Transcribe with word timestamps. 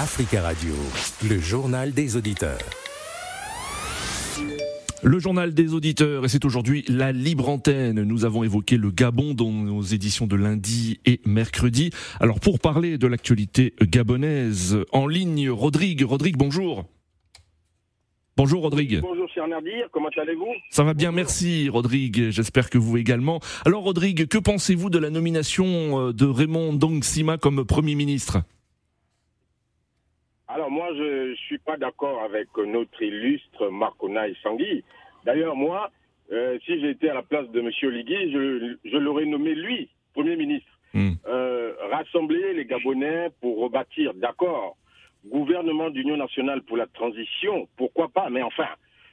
Africa 0.00 0.40
Radio, 0.40 0.72
le 1.28 1.38
journal 1.38 1.92
des 1.92 2.16
auditeurs. 2.16 2.56
Le 5.02 5.18
journal 5.18 5.52
des 5.52 5.74
auditeurs, 5.74 6.24
et 6.24 6.28
c'est 6.28 6.46
aujourd'hui 6.46 6.86
la 6.88 7.12
libre 7.12 7.50
antenne. 7.50 8.02
Nous 8.04 8.24
avons 8.24 8.42
évoqué 8.42 8.78
le 8.78 8.90
Gabon 8.90 9.34
dans 9.34 9.50
nos 9.50 9.82
éditions 9.82 10.26
de 10.26 10.36
lundi 10.36 11.00
et 11.04 11.20
mercredi. 11.26 11.90
Alors 12.18 12.40
pour 12.40 12.60
parler 12.60 12.96
de 12.96 13.06
l'actualité 13.06 13.74
gabonaise, 13.82 14.78
en 14.90 15.06
ligne, 15.06 15.50
Rodrigue. 15.50 16.02
Rodrigue, 16.02 16.38
bonjour. 16.38 16.86
Bonjour 18.38 18.62
Rodrigue. 18.62 19.00
Bonjour 19.02 19.28
cher 19.28 19.46
Nadir, 19.48 19.86
comment 19.92 20.08
allez-vous? 20.16 20.54
Ça 20.70 20.82
va 20.82 20.94
bien, 20.94 21.12
merci 21.12 21.68
Rodrigue, 21.68 22.30
j'espère 22.30 22.70
que 22.70 22.78
vous 22.78 22.96
également. 22.96 23.40
Alors 23.66 23.82
Rodrigue, 23.82 24.28
que 24.28 24.38
pensez-vous 24.38 24.88
de 24.88 24.98
la 24.98 25.10
nomination 25.10 26.08
euh, 26.08 26.12
de 26.14 26.24
Raymond 26.24 26.72
Dongsima 26.72 27.36
comme 27.36 27.66
Premier 27.66 27.94
ministre? 27.94 28.38
Alors 30.52 30.70
moi 30.70 30.88
je 30.96 31.30
ne 31.30 31.34
suis 31.36 31.58
pas 31.58 31.76
d'accord 31.76 32.22
avec 32.22 32.48
notre 32.56 33.00
illustre 33.02 33.70
Marcona 33.70 34.22
Sangui. 34.42 34.82
D'ailleurs 35.24 35.54
moi, 35.54 35.90
euh, 36.32 36.58
si 36.64 36.80
j'étais 36.80 37.08
à 37.08 37.14
la 37.14 37.22
place 37.22 37.48
de 37.50 37.60
M. 37.60 37.70
Ligui, 37.92 38.32
je, 38.32 38.76
je 38.84 38.96
l'aurais 38.96 39.26
nommé 39.26 39.54
lui, 39.54 39.88
Premier 40.12 40.34
ministre. 40.34 40.68
Hmm. 40.92 41.12
Euh, 41.28 41.74
rassembler 41.92 42.52
les 42.54 42.64
Gabonais 42.64 43.28
pour 43.40 43.60
rebâtir, 43.60 44.12
d'accord, 44.14 44.76
gouvernement 45.24 45.88
d'union 45.90 46.16
nationale 46.16 46.62
pour 46.62 46.76
la 46.76 46.88
transition, 46.88 47.68
pourquoi 47.76 48.08
pas, 48.08 48.28
mais 48.28 48.42
enfin, 48.42 48.68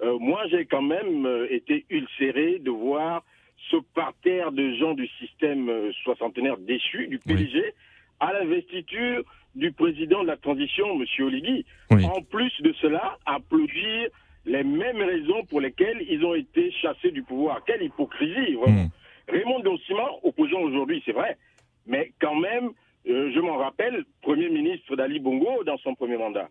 euh, 0.00 0.18
moi 0.18 0.46
j'ai 0.48 0.64
quand 0.64 0.80
même 0.80 1.28
été 1.50 1.84
ulcéré 1.90 2.58
de 2.58 2.70
voir 2.70 3.22
ce 3.70 3.76
parterre 3.94 4.50
de 4.50 4.72
gens 4.76 4.94
du 4.94 5.06
système 5.18 5.92
soixantenaire 6.04 6.56
déchu, 6.56 7.06
du 7.08 7.18
PDG, 7.18 7.74
à 8.18 8.32
l'investiture 8.32 9.24
du 9.58 9.72
président 9.72 10.22
de 10.22 10.28
la 10.28 10.36
transition, 10.36 10.86
M. 11.00 11.04
Oligui. 11.26 11.66
En 11.90 12.22
plus 12.22 12.52
de 12.62 12.72
cela, 12.80 13.18
applaudir 13.26 14.08
les 14.46 14.64
mêmes 14.64 15.02
raisons 15.02 15.44
pour 15.50 15.60
lesquelles 15.60 16.00
ils 16.08 16.24
ont 16.24 16.34
été 16.34 16.70
chassés 16.80 17.10
du 17.10 17.22
pouvoir. 17.22 17.62
Quelle 17.66 17.82
hypocrisie, 17.82 18.54
vraiment. 18.54 18.84
Mm. 18.84 18.90
Raymond 19.28 19.60
Dossima, 19.60 20.08
opposant 20.22 20.60
aujourd'hui, 20.60 21.02
c'est 21.04 21.12
vrai, 21.12 21.36
mais 21.86 22.12
quand 22.20 22.36
même, 22.36 22.70
euh, 23.08 23.30
je 23.34 23.40
m'en 23.40 23.58
rappelle, 23.58 24.04
Premier 24.22 24.48
ministre 24.48 24.96
d'Ali 24.96 25.20
Bongo 25.20 25.64
dans 25.64 25.76
son 25.78 25.94
premier 25.94 26.16
mandat. 26.16 26.48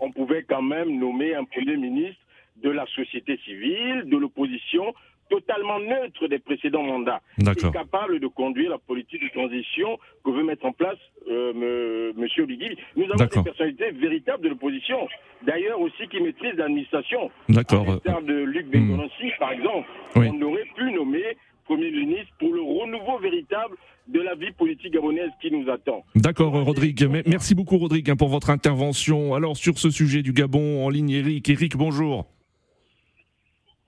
On 0.00 0.12
pouvait 0.12 0.44
quand 0.44 0.62
même 0.62 0.98
nommer 0.98 1.34
un 1.34 1.44
Premier 1.44 1.76
ministre 1.76 2.20
de 2.62 2.70
la 2.70 2.86
société 2.86 3.36
civile, 3.44 4.04
de 4.06 4.16
l'opposition, 4.16 4.94
totalement 5.28 5.80
neutre 5.80 6.28
des 6.28 6.38
précédents 6.38 6.82
mandats, 6.82 7.20
et 7.38 7.70
capable 7.72 8.20
de 8.20 8.26
conduire 8.26 8.70
la 8.70 8.78
politique 8.78 9.22
de 9.22 9.28
transition 9.28 9.98
que 10.24 10.30
veut 10.30 10.44
mettre 10.44 10.66
en 10.66 10.72
place 10.72 10.98
euh, 11.30 12.12
M. 12.16 12.26
Oligui. 12.38 12.76
Nous 12.96 13.04
avons 13.04 13.24
des 13.24 13.42
personnalités 13.42 13.90
véritables 13.92 14.44
de 14.44 14.48
l'opposition, 14.50 15.08
d'ailleurs 15.46 15.80
aussi 15.80 16.08
qui 16.08 16.20
maîtrisent 16.20 16.56
l'administration. 16.56 17.30
D'accord. 17.48 17.86
À 18.06 18.20
de 18.20 18.34
Luc 18.34 18.66
Bengonansi, 18.70 19.30
par 19.38 19.52
exemple, 19.52 19.88
on 20.16 20.42
aurait 20.42 20.68
pu 20.76 20.92
nommer 20.92 21.36
Premier 21.64 21.90
ministre 21.90 22.32
pour 22.38 22.52
le 22.52 22.60
renouveau 22.60 23.18
véritable 23.20 23.76
de 24.08 24.20
la 24.20 24.34
vie 24.34 24.52
politique 24.52 24.92
gabonaise 24.92 25.30
qui 25.40 25.50
nous 25.50 25.70
attend. 25.70 26.04
D'accord, 26.14 26.52
Rodrigue. 26.52 27.08
Merci 27.26 27.54
beaucoup, 27.54 27.78
Rodrigue, 27.78 28.10
hein, 28.10 28.16
pour 28.16 28.28
votre 28.28 28.50
intervention. 28.50 29.34
Alors, 29.34 29.56
sur 29.56 29.78
ce 29.78 29.88
sujet 29.88 30.22
du 30.22 30.32
Gabon, 30.32 30.84
en 30.84 30.90
ligne, 30.90 31.10
Eric. 31.10 31.48
Eric, 31.48 31.76
bonjour. 31.76 32.26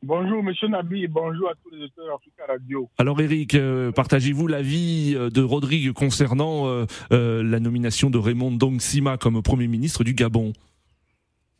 Bonjour, 0.02 0.42
monsieur 0.42 0.68
Nabi, 0.68 1.04
et 1.04 1.08
bonjour 1.08 1.48
à 1.48 1.54
tous 1.54 1.70
les 1.70 1.82
auditeurs 1.82 2.14
Africa 2.14 2.44
Radio. 2.46 2.88
Alors, 2.98 3.18
Eric, 3.20 3.54
euh, 3.54 3.90
partagez-vous 3.92 4.46
l'avis 4.46 5.14
euh, 5.16 5.30
de 5.30 5.42
Rodrigue 5.42 5.92
concernant 5.92 6.66
euh, 6.66 6.84
la 7.10 7.60
nomination 7.60 8.10
de 8.10 8.18
Raymond 8.18 8.52
Dongsima 8.52 9.16
comme 9.16 9.42
Premier 9.42 9.68
ministre 9.68 10.04
du 10.04 10.12
Gabon? 10.12 10.52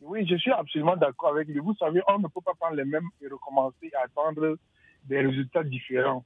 Oui, 0.01 0.25
je 0.29 0.35
suis 0.35 0.51
absolument 0.51 0.95
d'accord 0.95 1.29
avec 1.31 1.47
lui. 1.47 1.57
Vous 1.57 1.73
savez, 1.75 1.99
on 2.07 2.19
ne 2.19 2.27
peut 2.27 2.41
pas 2.45 2.53
prendre 2.53 2.75
les 2.75 2.85
mêmes 2.85 3.09
et 3.21 3.27
recommencer 3.27 3.91
à 3.99 4.05
attendre 4.05 4.57
des 5.05 5.19
résultats 5.19 5.63
différents. 5.63 6.23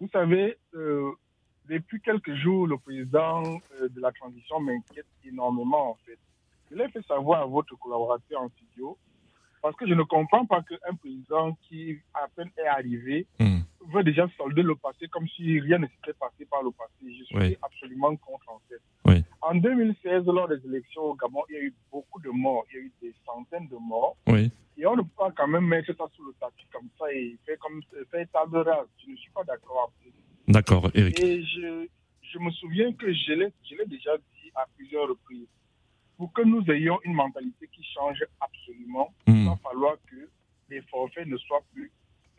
Vous 0.00 0.08
savez, 0.12 0.56
depuis 1.68 2.00
quelques 2.00 2.34
jours, 2.36 2.68
le 2.68 2.78
président 2.78 3.42
de 3.42 4.00
la 4.00 4.12
transition 4.12 4.60
m'inquiète 4.60 5.06
énormément, 5.26 5.90
en 5.90 5.98
fait. 6.06 6.18
Je 6.70 6.76
l'ai 6.76 6.88
fait 6.88 7.04
savoir 7.06 7.42
à 7.42 7.46
votre 7.46 7.76
collaborateur 7.78 8.42
en 8.42 8.48
studio, 8.48 8.96
parce 9.62 9.76
que 9.76 9.86
je 9.86 9.94
ne 9.94 10.02
comprends 10.02 10.46
pas 10.46 10.62
qu'un 10.62 10.94
président 10.96 11.56
qui 11.68 11.98
à 12.14 12.26
peine 12.34 12.50
est 12.58 12.66
arrivé 12.66 13.26
hmm. 13.38 13.60
veut 13.92 14.04
déjà 14.04 14.26
solder 14.36 14.62
le 14.62 14.74
passé 14.76 15.08
comme 15.08 15.26
si 15.28 15.60
rien 15.60 15.78
ne 15.78 15.86
s'était 15.86 16.18
passé 16.18 16.46
par 16.50 16.62
le 16.62 16.70
passé. 16.70 16.92
Je 17.02 17.24
suis 17.24 17.56
absolument 17.62 18.14
contre, 18.16 18.48
en 18.48 18.60
fait. 18.68 18.80
En 19.40 19.54
2016, 19.54 20.26
lors 20.26 20.48
des 20.48 20.60
élections 20.66 21.02
au 21.02 21.14
Gabon, 21.14 21.42
il 21.48 21.54
y 21.54 21.58
a 21.58 21.62
eu 21.62 21.74
beaucoup 21.90 22.20
de 22.20 22.28
morts. 22.28 22.64
Il 22.70 22.76
y 22.76 22.78
a 22.80 22.82
eu 22.82 22.92
des 23.00 23.14
centaines 23.24 23.68
de 23.68 23.76
morts. 23.76 24.16
Et 24.76 24.86
on 24.86 24.94
ne 24.94 25.02
peut 25.02 25.08
pas 25.16 25.32
quand 25.36 25.48
même 25.48 25.66
mettre 25.66 25.92
ça 25.96 26.04
sous 26.14 26.24
le 26.24 26.32
tapis 26.40 26.66
comme 26.72 26.88
ça 26.98 27.12
et 27.12 27.36
faire, 27.44 27.58
comme, 27.58 27.80
faire 28.10 28.26
table 28.32 28.58
rase. 28.58 28.86
Je 29.04 29.10
ne 29.10 29.16
suis 29.16 29.30
pas 29.30 29.42
d'accord 29.44 29.90
avec 30.02 30.14
D'accord, 30.46 30.90
Eric. 30.94 31.18
Et 31.20 31.42
je, 31.42 31.88
je 32.22 32.38
me 32.38 32.50
souviens 32.52 32.92
que 32.92 33.12
je 33.12 33.32
l'ai 33.32 33.86
déjà 33.86 34.16
dit 34.16 34.50
à 34.54 34.66
plusieurs 34.76 35.08
reprises. 35.08 35.48
Pour 36.18 36.32
que 36.32 36.42
nous 36.42 36.62
ayons 36.70 36.98
une 37.04 37.14
mentalité 37.14 37.68
qui 37.72 37.84
change 37.94 38.18
absolument, 38.40 39.14
il 39.28 39.34
hmm. 39.34 39.46
va 39.46 39.56
falloir 39.62 39.94
que 40.10 40.28
les 40.68 40.82
forfaits 40.82 41.26
ne 41.26 41.36
soient 41.38 41.62
plus 41.72 41.90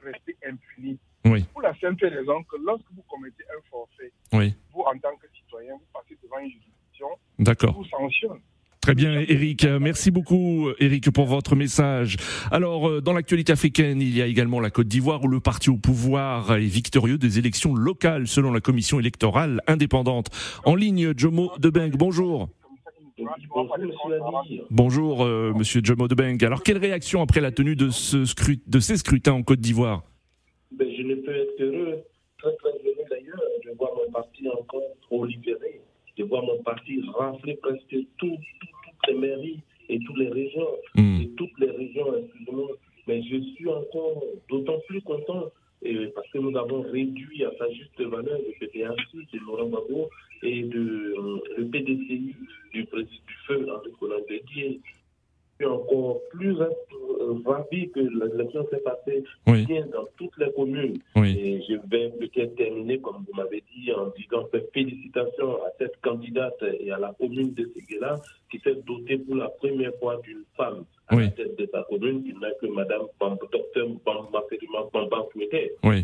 restés 0.03 0.35
impunis. 0.45 0.99
Oui. 1.25 1.45
Pour 1.53 1.61
la 1.61 1.73
simple 1.79 2.05
raison 2.05 2.43
que 2.43 2.57
lorsque 2.61 2.91
vous 2.93 3.03
commettez 3.09 3.43
un 3.57 3.61
forfait, 3.69 4.11
oui. 4.33 4.53
vous, 4.73 4.81
en 4.81 4.97
tant 4.99 5.15
que 5.15 5.27
citoyen, 5.33 5.73
vous 5.73 5.87
passez 5.93 6.17
devant 6.21 6.39
une 6.39 6.51
juridiction, 6.51 7.73
vous 7.73 7.85
sanctionne. 7.85 8.39
Très 8.81 8.95
bien, 8.95 9.19
Eric. 9.27 9.65
Merci 9.65 10.09
beaucoup, 10.09 10.69
Eric, 10.79 11.11
pour 11.11 11.25
votre 11.25 11.55
message. 11.55 12.15
Alors, 12.49 12.89
euh, 12.89 13.01
dans 13.01 13.13
l'actualité 13.13 13.51
africaine, 13.51 14.01
il 14.01 14.15
y 14.15 14.21
a 14.21 14.25
également 14.25 14.59
la 14.59 14.71
Côte 14.71 14.87
d'Ivoire 14.87 15.23
où 15.23 15.27
le 15.27 15.39
parti 15.39 15.69
au 15.69 15.77
pouvoir 15.77 16.53
est 16.53 16.61
victorieux 16.61 17.17
des 17.17 17.39
élections 17.39 17.75
locales 17.75 18.27
selon 18.27 18.51
la 18.51 18.61
commission 18.61 18.99
électorale 18.99 19.61
indépendante. 19.67 20.29
En 20.65 20.75
ligne, 20.75 21.13
Jomo 21.15 21.51
Debeng, 21.59 21.91
bonjour. 21.91 22.49
Bonjour, 24.69 25.23
euh, 25.23 25.53
monsieur 25.55 25.81
Jomo 25.83 26.07
Debeng. 26.07 26.37
Alors, 26.43 26.63
quelle 26.63 26.77
réaction 26.77 27.21
après 27.21 27.41
la 27.41 27.51
tenue 27.51 27.75
de, 27.75 27.89
ce 27.89 28.17
de 28.67 28.79
ces 28.79 28.97
scrutins 28.97 29.33
en 29.33 29.43
Côte 29.43 29.59
d'Ivoire? 29.59 30.03
Ben, 30.71 30.87
Je 30.95 31.03
ne 31.03 31.15
peux 31.15 31.35
être 31.35 31.61
heureux, 31.61 32.03
très 32.37 32.55
très 32.55 32.69
heureux 32.69 33.05
d'ailleurs, 33.09 33.41
de 33.65 33.77
voir 33.77 33.91
mon 33.95 34.11
parti 34.11 34.47
encore 34.47 34.83
trop 35.01 35.25
libéré 35.25 35.81
de 36.19 36.25
voir 36.25 36.43
mon 36.43 36.61
parti 36.63 37.01
rafler 37.17 37.55
presque 37.55 37.95
tout, 38.17 38.37
toutes 38.59 39.07
les 39.07 39.15
mairies 39.15 39.59
et 39.87 39.99
toutes 39.99 40.17
les 40.17 40.27
régions, 40.27 40.67
hmm. 40.95 41.21
et 41.21 41.29
toutes 41.37 41.57
les 41.59 41.71
régions, 41.71 42.13
excusez-moi. 42.17 42.67
Mais 43.07 43.23
je 43.23 43.37
suis 43.55 43.67
encore 43.67 44.21
d'autant 44.49 44.79
plus 44.87 45.01
content 45.01 45.45
parce 46.13 46.29
que 46.31 46.37
nous 46.39 46.57
avons 46.57 46.81
réduit 46.81 47.45
à 47.45 47.51
sa 47.57 47.69
juste 47.71 48.01
valeur 48.01 48.37
le 48.37 48.53
PPAC 48.59 48.97
de 49.13 49.39
Laurent 49.45 49.67
Gbagbo 49.67 50.09
et 50.43 50.63
de, 50.63 51.15
euh, 51.17 51.39
le 51.57 51.65
PDCI 51.67 52.35
du 52.73 52.85
président 52.85 53.21
du 53.27 53.33
feu, 53.47 53.67
Henri 53.69 53.91
Conan 53.99 54.19
Dédier, 54.27 54.81
encore 55.65 56.21
plus 56.31 56.55
ravi 57.45 57.89
que 57.89 57.99
l'élection 57.99 58.65
s'est 58.69 58.79
passée 58.79 59.23
bien 59.45 59.85
dans 59.87 60.05
toutes 60.17 60.37
les 60.37 60.51
communes. 60.53 60.99
Et 61.17 61.61
je 61.67 61.73
vais 61.89 62.09
peut-être 62.11 62.55
terminer, 62.55 62.99
comme 62.99 63.25
vous 63.27 63.35
m'avez 63.35 63.63
dit, 63.75 63.91
en 63.91 64.07
disant 64.17 64.47
félicitations 64.73 65.61
à 65.63 65.71
cette 65.77 65.99
candidate 66.01 66.63
et 66.79 66.91
à 66.91 66.97
la 66.97 67.13
commune 67.19 67.53
de 67.53 67.69
Séguéla 67.75 68.15
qui 68.49 68.59
s'est 68.59 68.77
dotée 68.87 69.17
pour 69.17 69.35
la 69.35 69.49
première 69.49 69.93
fois 69.99 70.21
d'une 70.23 70.43
femme 70.55 70.85
à 71.09 71.15
la 71.15 71.27
tête 71.29 71.57
de 71.57 71.67
sa 71.71 71.83
commune, 71.83 72.23
qui 72.23 72.33
n'a 72.33 72.51
que 72.61 72.67
Mme 72.67 73.07
Dr 73.19 73.87
Bamba 74.05 74.43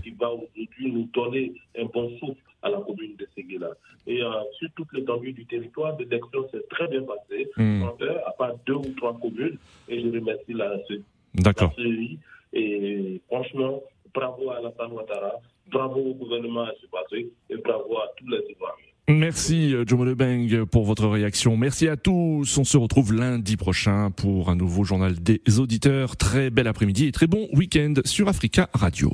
qui 0.03 0.11
va 0.11 0.31
aujourd'hui 0.31 0.91
nous 0.91 1.09
donner 1.13 1.53
un 1.77 1.85
bon 1.85 2.09
souffle 2.17 2.41
à 2.63 2.69
la 2.69 2.79
commune 2.79 3.15
de 3.15 3.27
Séguéla. 3.35 3.69
Et 4.07 4.21
euh, 4.21 4.29
sur 4.57 4.69
toute 4.75 4.91
l'étendue 4.93 5.33
du 5.33 5.45
territoire, 5.45 5.95
l'élection 5.97 6.49
s'est 6.51 6.65
très 6.69 6.87
bien 6.87 7.03
passée, 7.03 7.49
mmh. 7.57 7.83
à 8.25 8.31
part 8.31 8.55
deux 8.65 8.73
ou 8.73 8.93
trois 8.97 9.17
communes, 9.19 9.57
et 9.87 10.01
je 10.01 10.07
remercie 10.07 10.53
la, 10.53 10.77
D'accord. 11.35 11.73
Et 12.53 13.21
franchement, 13.27 13.83
bravo 14.13 14.49
à 14.51 14.61
la 14.61 14.87
Ouattara, 14.87 15.33
bravo 15.69 15.99
au 15.99 16.13
gouvernement 16.13 16.63
à 16.63 16.71
et 17.49 17.57
bravo 17.57 17.97
à 17.97 18.11
tous 18.17 18.27
les 18.29 18.39
Ivoiriens. 18.49 18.85
Merci 19.15 19.73
euh, 19.73 19.85
Jomo 19.87 20.03
Lebeng 20.03 20.65
pour 20.65 20.85
votre 20.85 21.07
réaction. 21.07 21.55
Merci 21.55 21.87
à 21.87 21.95
tous. 21.95 22.57
On 22.57 22.63
se 22.63 22.77
retrouve 22.77 23.13
lundi 23.13 23.55
prochain 23.55 24.11
pour 24.11 24.49
un 24.49 24.55
nouveau 24.55 24.83
journal 24.83 25.15
des 25.15 25.41
auditeurs. 25.57 26.17
Très 26.17 26.49
bel 26.49 26.67
après-midi 26.67 27.05
et 27.07 27.11
très 27.11 27.27
bon 27.27 27.47
week-end 27.53 27.93
sur 28.03 28.27
Africa 28.27 28.69
Radio. 28.73 29.11